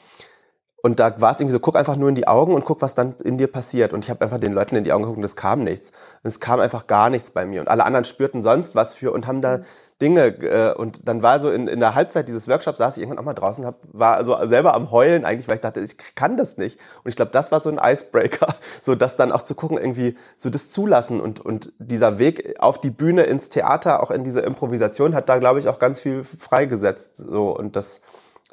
[0.85, 2.93] Und da war es irgendwie so, guck einfach nur in die Augen und guck, was
[2.93, 3.93] dann in dir passiert.
[3.93, 5.91] Und ich habe einfach den Leuten in die Augen geguckt und es kam nichts.
[6.23, 7.61] Und es kam einfach gar nichts bei mir.
[7.61, 9.63] Und alle anderen spürten sonst was für und haben da mhm.
[10.01, 10.25] Dinge.
[10.25, 13.25] Äh, und dann war so in, in der Halbzeit dieses Workshops, saß ich irgendwann auch
[13.25, 16.57] mal draußen, hab, war also selber am Heulen eigentlich, weil ich dachte, ich kann das
[16.57, 16.79] nicht.
[17.03, 20.15] Und ich glaube, das war so ein Icebreaker, so das dann auch zu gucken, irgendwie
[20.37, 21.21] so das zulassen.
[21.21, 25.39] Und, und dieser Weg auf die Bühne, ins Theater, auch in diese Improvisation, hat da,
[25.39, 27.17] glaube ich, auch ganz viel freigesetzt.
[27.17, 28.01] So, und das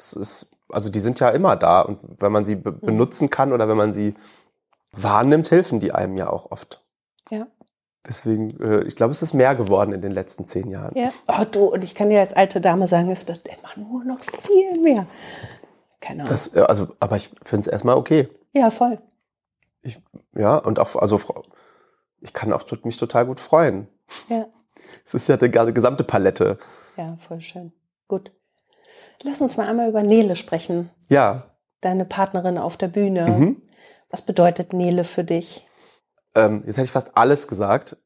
[0.01, 2.79] es ist, also die sind ja immer da und wenn man sie be mhm.
[2.81, 4.15] benutzen kann oder wenn man sie
[4.91, 6.83] wahrnimmt, helfen die einem ja auch oft.
[7.29, 7.47] Ja.
[8.07, 10.97] Deswegen, äh, ich glaube, es ist mehr geworden in den letzten zehn Jahren.
[10.97, 11.13] Ja.
[11.27, 14.19] Oh, du, und ich kann dir als alte Dame sagen, es wird immer nur noch
[14.21, 15.05] viel mehr.
[15.99, 16.31] Keine Ahnung.
[16.31, 18.27] Das, äh, also, aber ich finde es erstmal okay.
[18.53, 18.99] Ja, voll.
[19.83, 20.01] Ich,
[20.35, 21.19] ja, und auch, also
[22.21, 23.87] ich kann auch mich total gut freuen.
[24.29, 24.47] Ja.
[25.05, 26.57] Es ist ja die gesamte Palette.
[26.97, 27.71] Ja, voll schön.
[28.07, 28.31] Gut.
[29.23, 30.89] Lass uns mal einmal über Nele sprechen.
[31.09, 31.43] Ja.
[31.81, 33.27] Deine Partnerin auf der Bühne.
[33.27, 33.61] Mhm.
[34.09, 35.67] Was bedeutet Nele für dich?
[36.35, 37.97] Ähm, jetzt hätte ich fast alles gesagt.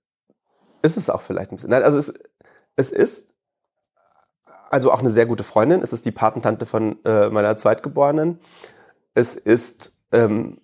[0.82, 1.72] Ist es auch vielleicht ein bisschen.
[1.72, 2.14] Nein, also es,
[2.76, 3.34] es ist
[4.70, 5.82] also auch eine sehr gute Freundin.
[5.82, 8.40] Es ist die Patentante von äh, meiner Zweitgeborenen.
[9.14, 10.60] Es ist ähm,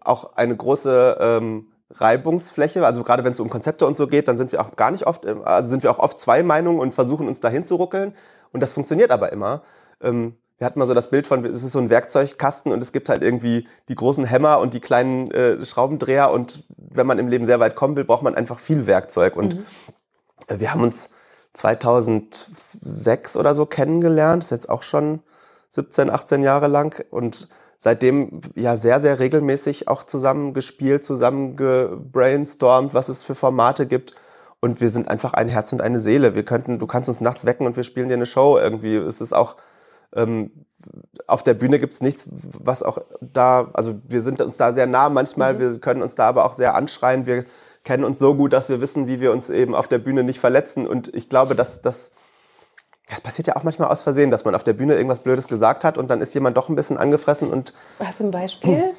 [0.00, 2.84] auch eine große ähm, Reibungsfläche.
[2.84, 5.06] Also gerade wenn es um Konzepte und so geht, dann sind wir auch gar nicht
[5.06, 8.14] oft, also sind wir auch oft zwei Meinungen und versuchen uns dahin zu ruckeln.
[8.52, 9.62] Und das funktioniert aber immer.
[10.00, 12.92] Ähm, wir hatten mal so das Bild von, es ist so ein Werkzeugkasten und es
[12.92, 17.28] gibt halt irgendwie die großen Hämmer und die kleinen äh, Schraubendreher und wenn man im
[17.28, 19.36] Leben sehr weit kommen will, braucht man einfach viel Werkzeug.
[19.36, 19.66] Und mhm.
[20.48, 21.10] Äh, wir haben uns
[21.54, 25.22] 2006 oder so kennengelernt, das ist jetzt auch schon
[25.70, 32.94] 17, 18 Jahre lang und seitdem ja sehr, sehr regelmäßig auch zusammen gespielt, zusammen gebrainstormt,
[32.94, 34.14] was es für Formate gibt
[34.60, 36.34] und wir sind einfach ein Herz und eine Seele.
[36.34, 38.96] Wir könnten, du kannst uns nachts wecken und wir spielen dir eine Show irgendwie.
[38.96, 39.56] Es ist auch
[40.14, 40.50] ähm,
[41.26, 45.08] auf der Bühne gibt's nichts, was auch da, also wir sind uns da sehr nah
[45.08, 45.58] manchmal, mhm.
[45.58, 47.26] wir können uns da aber auch sehr anschreien.
[47.26, 47.44] Wir
[47.84, 50.40] kennen uns so gut, dass wir wissen, wie wir uns eben auf der Bühne nicht
[50.40, 50.86] verletzen.
[50.86, 52.12] Und ich glaube, dass das
[53.06, 55.84] das passiert ja auch manchmal aus Versehen, dass man auf der Bühne irgendwas Blödes gesagt
[55.84, 57.72] hat und dann ist jemand doch ein bisschen angefressen und.
[58.00, 58.94] Hast du ein Beispiel?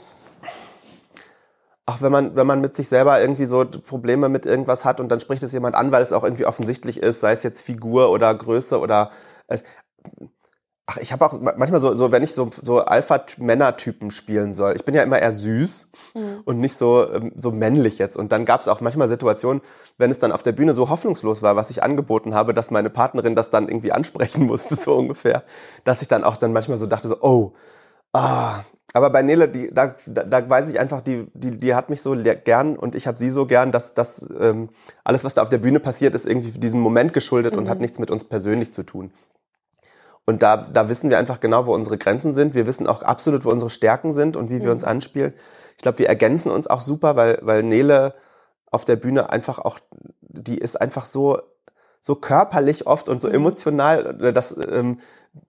[1.88, 5.10] auch wenn man, wenn man mit sich selber irgendwie so Probleme mit irgendwas hat und
[5.10, 8.12] dann spricht es jemand an, weil es auch irgendwie offensichtlich ist, sei es jetzt Figur
[8.12, 9.10] oder Größe oder
[9.48, 9.58] äh,
[10.90, 14.74] Ach, ich habe auch manchmal so, so wenn ich so, so Alpha-Männer-Typen spielen soll.
[14.78, 16.42] Ich bin ja immer eher süß mhm.
[16.46, 18.16] und nicht so, ähm, so männlich jetzt.
[18.16, 19.62] Und dann gab es auch manchmal Situationen,
[19.98, 22.90] wenn es dann auf der Bühne so hoffnungslos war, was ich angeboten habe, dass meine
[22.90, 25.44] Partnerin das dann irgendwie ansprechen musste, so ungefähr,
[25.84, 27.52] dass ich dann auch dann manchmal so dachte, so, oh,
[28.14, 28.62] ah.
[28.94, 32.02] Aber bei Nele, die, da, da, da weiß ich einfach, die, die, die hat mich
[32.02, 34.70] so gern und ich habe sie so gern, dass dass ähm,
[35.04, 37.64] alles, was da auf der Bühne passiert, ist irgendwie diesem Moment geschuldet mhm.
[37.64, 39.12] und hat nichts mit uns persönlich zu tun.
[40.30, 42.54] Und da, da wissen wir einfach genau, wo unsere Grenzen sind.
[42.54, 45.34] Wir wissen auch absolut, wo unsere Stärken sind und wie wir uns anspielen.
[45.78, 48.14] Ich glaube, wir ergänzen uns auch super, weil, weil Nele
[48.70, 49.80] auf der Bühne einfach auch,
[50.20, 51.40] die ist einfach so,
[52.02, 55.00] so körperlich oft und so emotional, dass, ähm,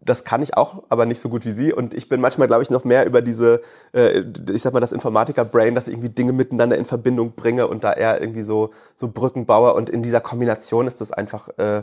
[0.01, 1.73] das kann ich auch, aber nicht so gut wie sie.
[1.73, 3.63] Und ich bin manchmal, glaube ich, noch mehr über diese,
[3.93, 7.83] äh, ich sag mal, das Informatiker-Brain, dass ich irgendwie Dinge miteinander in Verbindung bringe und
[7.83, 9.75] da eher irgendwie so, so Brücken baue.
[9.75, 11.83] Und in dieser Kombination ist das einfach äh,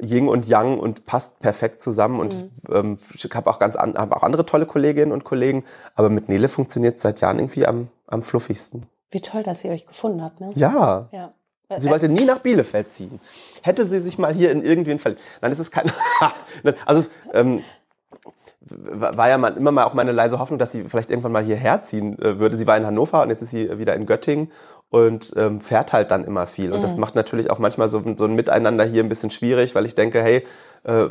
[0.00, 2.20] Ying und Yang und passt perfekt zusammen.
[2.20, 2.74] Und mhm.
[2.74, 6.28] ähm, ich habe auch ganz an, hab auch andere tolle Kolleginnen und Kollegen, aber mit
[6.28, 8.86] Nele funktioniert es seit Jahren irgendwie am, am fluffigsten.
[9.10, 10.50] Wie toll, dass sie euch gefunden hat, ne?
[10.54, 11.08] Ja.
[11.12, 11.32] ja.
[11.78, 13.20] Sie wollte nie nach Bielefeld ziehen.
[13.62, 15.22] Hätte sie sich mal hier in irgendwen verliebt.
[15.40, 15.90] Nein, das ist kein.
[16.86, 17.62] also ähm,
[18.60, 21.84] war ja mal, immer mal auch meine leise Hoffnung, dass sie vielleicht irgendwann mal hierher
[21.84, 22.58] ziehen äh, würde.
[22.58, 24.50] Sie war in Hannover und jetzt ist sie wieder in Göttingen
[24.90, 26.72] und ähm, fährt halt dann immer viel.
[26.72, 26.82] Und mhm.
[26.82, 29.94] das macht natürlich auch manchmal so, so ein Miteinander hier ein bisschen schwierig, weil ich
[29.94, 30.44] denke, hey,
[30.82, 31.06] äh,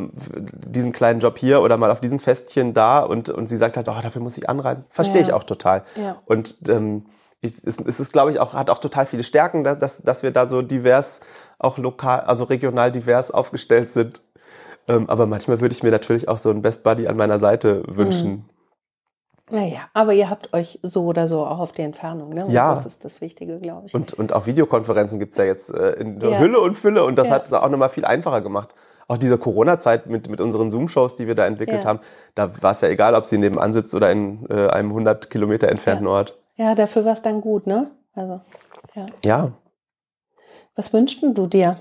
[0.68, 3.88] diesen kleinen Job hier oder mal auf diesem Festchen da und, und sie sagt halt,
[3.88, 4.84] oh, dafür muss ich anreisen.
[4.89, 5.28] Verstehe ja.
[5.28, 5.84] ich auch total.
[5.96, 6.22] Ja.
[6.26, 7.06] Und ähm,
[7.42, 10.24] ich, es, es ist, glaube ich, auch, hat auch total viele Stärken, dass, dass, dass
[10.24, 11.22] wir da so divers,
[11.58, 14.22] auch lokal, also regional divers aufgestellt sind.
[14.89, 17.84] Ähm, aber manchmal würde ich mir natürlich auch so einen Best Buddy an meiner Seite
[17.88, 18.30] wünschen.
[18.30, 18.46] Mhm.
[19.51, 22.45] Naja, aber ihr habt euch so oder so auch auf die Entfernung, ne?
[22.45, 22.73] Und ja.
[22.73, 23.93] das ist das Wichtige, glaube ich.
[23.95, 26.39] Und, und auch Videokonferenzen gibt's ja jetzt äh, in ja.
[26.39, 27.35] Hülle und Fülle und das ja.
[27.35, 28.75] hat es auch nochmal viel einfacher gemacht.
[29.07, 31.89] Auch diese Corona-Zeit mit, mit unseren Zoom-Shows, die wir da entwickelt ja.
[31.89, 31.99] haben,
[32.35, 35.69] da war es ja egal, ob sie nebenan sitzt oder in äh, einem 100 Kilometer
[35.69, 36.38] entfernten Ort.
[36.55, 37.89] Ja, dafür war es dann gut, ne?
[38.13, 38.41] Also,
[38.95, 39.05] ja.
[39.25, 39.51] Ja.
[40.75, 41.79] Was wünschst du dir?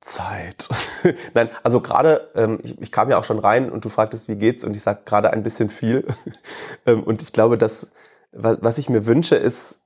[0.00, 0.68] Zeit.
[1.34, 4.36] Nein, also gerade, ähm, ich, ich, kam ja auch schon rein und du fragtest, wie
[4.36, 4.64] geht's?
[4.64, 6.06] Und ich sag gerade ein bisschen viel.
[6.86, 7.90] ähm, und ich glaube, dass
[8.32, 9.80] was, was ich mir wünsche, ist,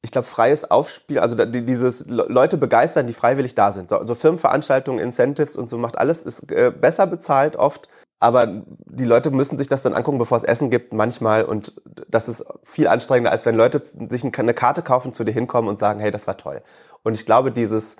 [0.00, 3.90] ich glaube, freies Aufspiel, also dieses Leute begeistern, die freiwillig da sind.
[3.90, 7.88] So, so Firmenveranstaltungen, Incentives und so macht alles, ist äh, besser bezahlt oft.
[8.20, 11.44] Aber die Leute müssen sich das dann angucken, bevor es Essen gibt, manchmal.
[11.44, 15.68] Und das ist viel anstrengender, als wenn Leute sich eine Karte kaufen, zu dir hinkommen
[15.68, 16.62] und sagen, hey, das war toll.
[17.04, 17.96] Und ich glaube, dieses,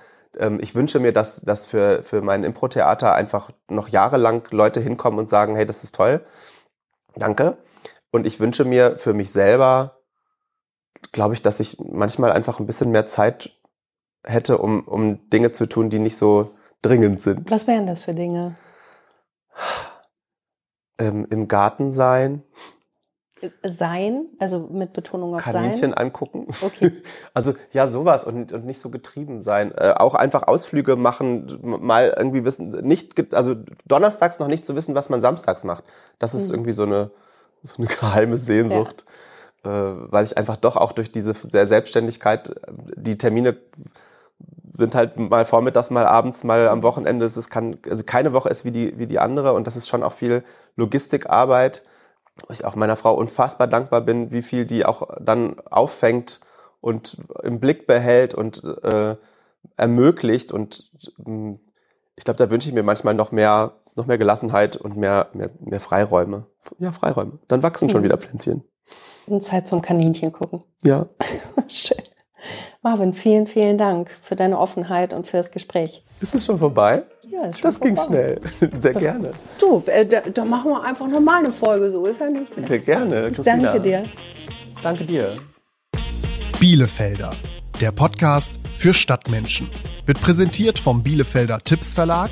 [0.60, 5.30] ich wünsche mir, dass, dass für, für mein Impro-Theater einfach noch jahrelang Leute hinkommen und
[5.30, 6.24] sagen, hey, das ist toll.
[7.14, 7.58] Danke.
[8.10, 10.00] Und ich wünsche mir für mich selber,
[11.12, 13.58] glaube ich, dass ich manchmal einfach ein bisschen mehr Zeit
[14.24, 17.50] hätte, um, um Dinge zu tun, die nicht so dringend sind.
[17.50, 18.56] Was wären das für Dinge?
[20.98, 22.42] Ähm, Im Garten sein
[23.62, 25.94] sein, also mit Betonung auf Kaninchen sein.
[25.94, 26.48] angucken.
[26.60, 26.92] Okay.
[27.34, 29.72] Also ja, sowas und, und nicht so getrieben sein.
[29.76, 33.54] Äh, auch einfach Ausflüge machen, mal irgendwie wissen, nicht, also
[33.86, 35.84] donnerstags noch nicht zu wissen, was man samstags macht.
[36.18, 36.56] Das ist mhm.
[36.56, 37.10] irgendwie so eine,
[37.62, 39.04] so eine geheime Sehnsucht.
[39.64, 39.70] Ja.
[39.70, 42.54] Äh, weil ich einfach doch auch durch diese Selbstständigkeit,
[42.96, 43.56] die Termine
[44.72, 47.26] sind halt mal vormittags, mal abends, mal am Wochenende.
[47.26, 50.02] Es kann, also keine Woche ist wie die, wie die andere und das ist schon
[50.02, 50.42] auch viel
[50.76, 51.82] Logistikarbeit
[52.50, 56.40] ich auch meiner Frau unfassbar dankbar bin, wie viel die auch dann auffängt
[56.80, 59.16] und im Blick behält und äh,
[59.76, 60.52] ermöglicht.
[60.52, 60.90] Und
[61.26, 61.54] äh,
[62.16, 65.50] ich glaube, da wünsche ich mir manchmal noch mehr, noch mehr Gelassenheit und mehr, mehr,
[65.60, 66.46] mehr Freiräume.
[66.78, 67.38] Ja, Freiräume.
[67.48, 68.04] Dann wachsen schon mhm.
[68.04, 68.64] wieder Pflänzchen.
[69.26, 70.62] Und Zeit zum Kaninchen gucken.
[70.82, 71.06] Ja.
[71.68, 72.02] Schön.
[72.82, 76.04] Marvin, vielen, vielen Dank für deine Offenheit und fürs Gespräch.
[76.20, 77.02] Ist es schon vorbei?
[77.30, 77.88] Ja, ist schon Das vorbei.
[77.94, 78.40] ging schnell.
[78.80, 79.32] Sehr gerne.
[79.58, 82.50] Du, äh, da, da, machen wir einfach nochmal eine Folge, so ist ja nicht.
[82.66, 83.28] Sehr gerne.
[83.28, 84.04] Ich danke dir.
[84.82, 85.36] Danke dir.
[86.58, 87.32] Bielefelder,
[87.80, 89.68] der Podcast für Stadtmenschen,
[90.06, 92.30] wird präsentiert vom Bielefelder Tipps Verlag,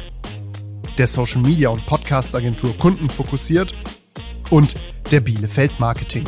[0.97, 3.75] der Social Media und Podcast Agentur Kunden fokussiert
[4.51, 4.75] und
[5.11, 6.25] der Bielefeld Marketing.